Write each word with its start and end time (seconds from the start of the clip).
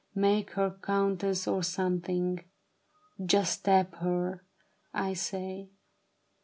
Make 0.15 0.53
her 0.53 0.71
countess 0.81 1.47
or 1.47 1.61
something; 1.61 2.43
just 3.23 3.59
stab 3.59 3.93
her, 3.97 4.43
I 4.95 5.13
say 5.13 5.69